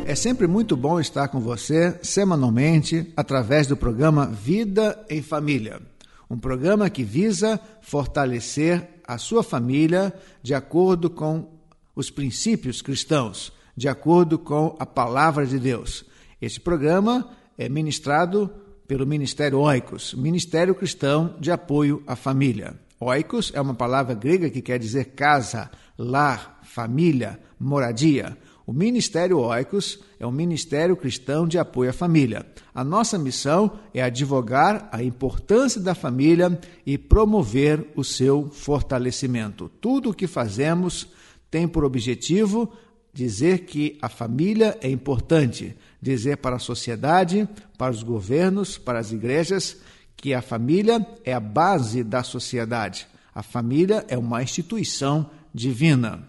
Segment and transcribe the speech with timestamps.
[0.06, 5.82] É sempre muito bom estar com você semanalmente através do programa Vida em Família.
[6.30, 11.60] Um programa que visa fortalecer a sua família de acordo com
[12.02, 16.04] os princípios cristãos de acordo com a palavra de Deus.
[16.42, 18.50] Esse programa é ministrado
[18.88, 22.74] pelo Ministério Oikos, Ministério Cristão de Apoio à Família.
[23.00, 28.36] Oikos é uma palavra grega que quer dizer casa, lar, família, moradia.
[28.66, 32.46] O Ministério Oikos é um ministério cristão de apoio à família.
[32.74, 39.70] A nossa missão é advogar a importância da família e promover o seu fortalecimento.
[39.80, 41.08] Tudo o que fazemos
[41.52, 42.72] tem por objetivo
[43.14, 47.48] dizer que a família é importante, dizer para a sociedade,
[47.78, 49.76] para os governos, para as igrejas,
[50.16, 53.06] que a família é a base da sociedade.
[53.36, 56.26] A família é uma instituição divina.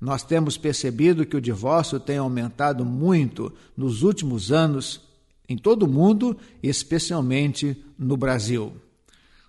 [0.00, 5.08] Nós temos percebido que o divórcio tem aumentado muito nos últimos anos
[5.50, 8.72] em todo o mundo, especialmente no Brasil.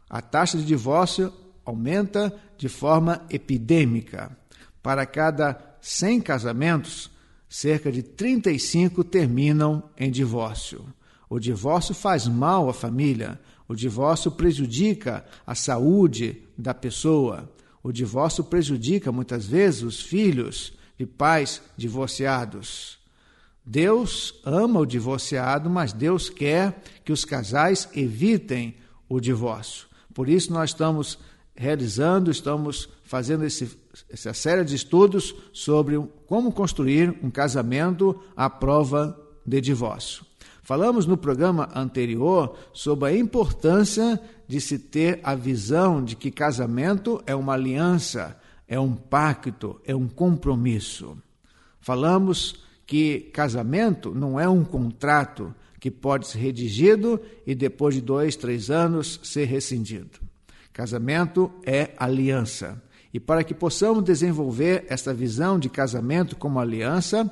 [0.10, 1.32] A taxa de divórcio
[1.64, 4.36] aumenta de forma epidêmica.
[4.82, 7.12] Para cada 100 casamentos,
[7.48, 10.84] cerca de 35 terminam em divórcio.
[11.30, 17.48] O divórcio faz mal à família, o divórcio prejudica a saúde da pessoa,
[17.84, 23.01] o divórcio prejudica muitas vezes os filhos de pais divorciados.
[23.66, 28.76] Deus ama o divorciado, mas Deus quer que os casais evitem
[29.08, 29.88] o divórcio.
[30.14, 31.20] Por isso, nós estamos
[31.56, 33.78] realizando, estamos fazendo esse,
[34.10, 40.26] essa série de estudos sobre como construir um casamento à prova de divórcio.
[40.64, 47.22] Falamos no programa anterior sobre a importância de se ter a visão de que casamento
[47.26, 51.18] é uma aliança, é um pacto, é um compromisso.
[51.80, 58.36] Falamos que casamento não é um contrato que pode ser redigido e depois de dois,
[58.36, 60.20] três anos ser rescindido.
[60.72, 62.82] Casamento é aliança.
[63.14, 67.30] E para que possamos desenvolver esta visão de casamento como aliança,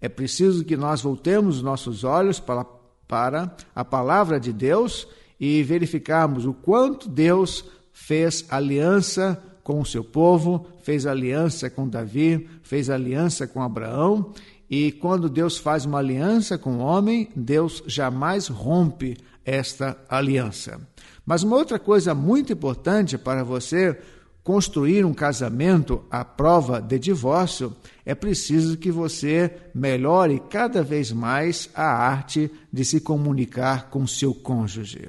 [0.00, 2.64] é preciso que nós voltemos os nossos olhos para,
[3.08, 5.08] para a palavra de Deus
[5.40, 12.48] e verificarmos o quanto Deus fez aliança com o seu povo, fez aliança com Davi,
[12.62, 14.32] fez aliança com Abraão
[14.68, 20.80] e quando Deus faz uma aliança com o homem, Deus jamais rompe esta aliança.
[21.24, 23.98] Mas uma outra coisa muito importante para você
[24.42, 27.74] construir um casamento à prova de divórcio,
[28.04, 34.32] é preciso que você melhore cada vez mais a arte de se comunicar com seu
[34.32, 35.08] cônjuge.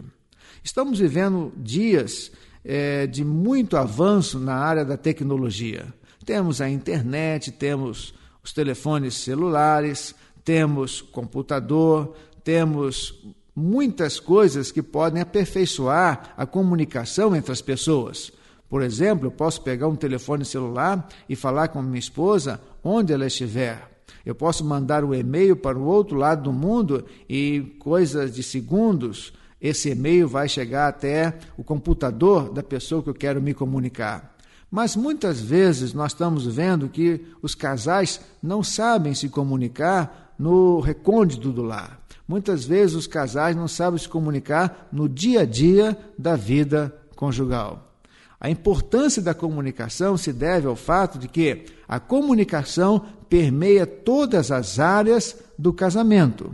[0.63, 2.31] Estamos vivendo dias
[2.65, 5.85] é, de muito avanço na área da tecnologia.
[6.25, 8.15] Temos a internet, temos
[8.47, 12.15] os telefones celulares, temos computador,
[12.45, 13.13] temos
[13.53, 18.31] muitas coisas que podem aperfeiçoar a comunicação entre as pessoas.
[18.69, 23.27] Por exemplo, eu posso pegar um telefone celular e falar com minha esposa onde ela
[23.27, 23.85] estiver.
[24.25, 29.33] Eu posso mandar um e-mail para o outro lado do mundo e, coisas de segundos,
[29.59, 34.36] esse e-mail vai chegar até o computador da pessoa que eu quero me comunicar.
[34.69, 41.51] Mas muitas vezes nós estamos vendo que os casais não sabem se comunicar no recôndito
[41.51, 41.99] do lar.
[42.27, 47.93] Muitas vezes os casais não sabem se comunicar no dia a dia da vida conjugal.
[48.39, 54.79] A importância da comunicação se deve ao fato de que a comunicação permeia todas as
[54.79, 56.53] áreas do casamento.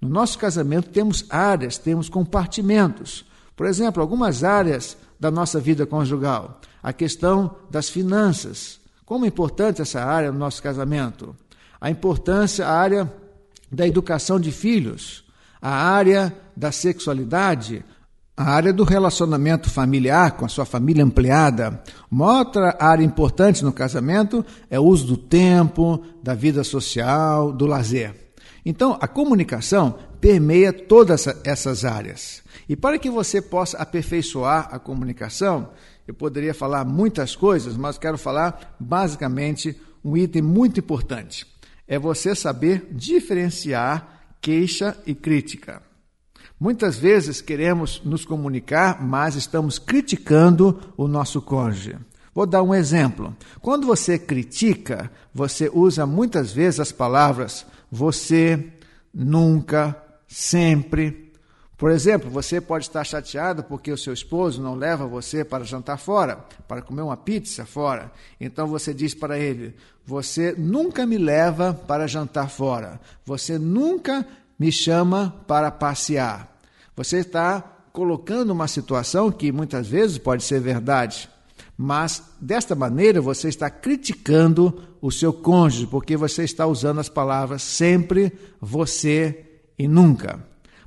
[0.00, 3.24] No nosso casamento temos áreas, temos compartimentos.
[3.54, 6.60] Por exemplo, algumas áreas da nossa vida conjugal.
[6.82, 8.80] A questão das finanças.
[9.06, 11.36] Como é importante essa área no nosso casamento?
[11.80, 13.08] A importância, a área
[13.70, 15.22] da educação de filhos,
[15.60, 17.84] a área da sexualidade,
[18.36, 21.80] a área do relacionamento familiar com a sua família ampliada.
[22.10, 27.64] Uma outra área importante no casamento é o uso do tempo, da vida social, do
[27.64, 28.12] lazer.
[28.66, 32.44] Então, a comunicação permeia todas essas áreas.
[32.68, 35.70] E para que você possa aperfeiçoar a comunicação,
[36.06, 41.44] eu poderia falar muitas coisas, mas quero falar basicamente um item muito importante.
[41.88, 45.82] É você saber diferenciar queixa e crítica.
[46.58, 51.96] Muitas vezes queremos nos comunicar, mas estamos criticando o nosso cônjuge.
[52.32, 53.36] Vou dar um exemplo.
[53.60, 58.72] Quando você critica, você usa muitas vezes as palavras você,
[59.12, 60.01] nunca,
[60.32, 61.30] sempre.
[61.76, 65.98] Por exemplo, você pode estar chateado porque o seu esposo não leva você para jantar
[65.98, 66.36] fora,
[66.66, 68.10] para comer uma pizza fora.
[68.40, 69.74] Então você diz para ele:
[70.06, 73.00] Você nunca me leva para jantar fora.
[73.26, 74.26] Você nunca
[74.58, 76.56] me chama para passear.
[76.96, 77.60] Você está
[77.92, 81.28] colocando uma situação que muitas vezes pode ser verdade,
[81.76, 87.62] mas desta maneira você está criticando o seu cônjuge, porque você está usando as palavras
[87.62, 90.38] sempre, você e nunca.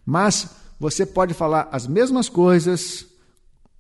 [0.06, 0.50] Mas
[0.80, 3.06] você pode falar as mesmas coisas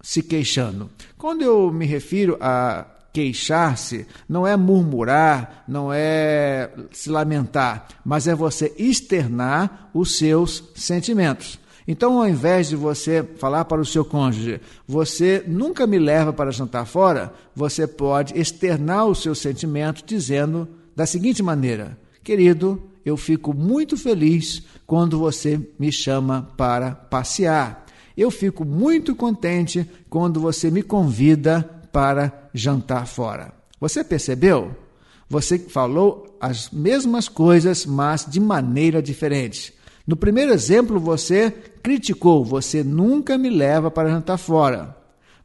[0.01, 0.89] se queixando.
[1.17, 8.35] Quando eu me refiro a queixar-se, não é murmurar, não é se lamentar, mas é
[8.35, 11.57] você externar os seus sentimentos.
[11.87, 16.51] Então, ao invés de você falar para o seu cônjuge, você nunca me leva para
[16.51, 23.53] jantar fora, você pode externar o seu sentimento dizendo da seguinte maneira: Querido, eu fico
[23.53, 27.85] muito feliz quando você me chama para passear.
[28.17, 31.61] Eu fico muito contente quando você me convida
[31.91, 33.53] para jantar fora.
[33.79, 34.75] Você percebeu?
[35.29, 39.73] Você falou as mesmas coisas, mas de maneira diferente.
[40.07, 44.95] No primeiro exemplo, você criticou, você nunca me leva para jantar fora.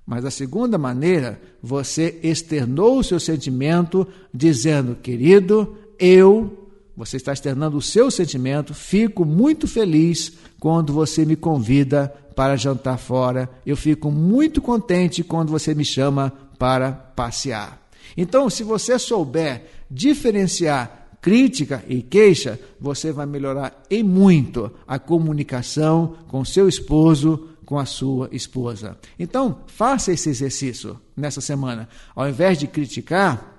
[0.07, 6.60] Mas da segunda maneira, você externou o seu sentimento, dizendo: querido, eu,
[7.01, 12.99] você está externando o seu sentimento, fico muito feliz quando você me convida para jantar
[12.99, 17.81] fora, eu fico muito contente quando você me chama para passear.
[18.15, 26.17] Então, se você souber diferenciar crítica e queixa, você vai melhorar em muito a comunicação
[26.29, 28.99] com seu esposo, com a sua esposa.
[29.19, 31.89] Então, faça esse exercício nessa semana.
[32.15, 33.50] Ao invés de criticar,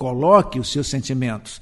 [0.00, 1.60] coloque os seus sentimentos,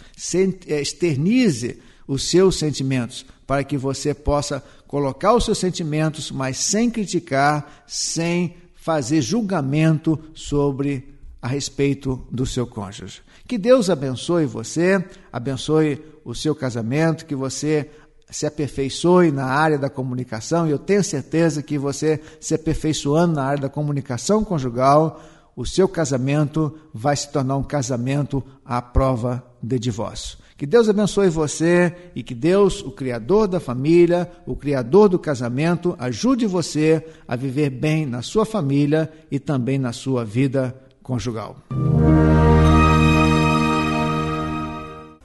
[0.68, 6.88] eh, externize os seus sentimentos, para que você possa colocar os seus sentimentos, mas sem
[6.88, 13.22] criticar, sem fazer julgamento sobre a respeito do seu cônjuge.
[13.44, 17.90] Que Deus abençoe você, abençoe o seu casamento, que você
[18.30, 23.42] se aperfeiçoe na área da comunicação, e eu tenho certeza que você se aperfeiçoando na
[23.42, 25.20] área da comunicação conjugal,
[25.58, 30.38] o seu casamento vai se tornar um casamento à prova de divórcio.
[30.56, 35.96] Que Deus abençoe você e que Deus, o Criador da família, o Criador do casamento,
[35.98, 41.56] ajude você a viver bem na sua família e também na sua vida conjugal.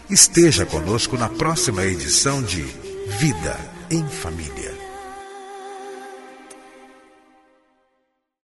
[0.08, 2.62] Esteja conosco na próxima edição de
[3.18, 3.58] Vida
[3.90, 4.71] em Família.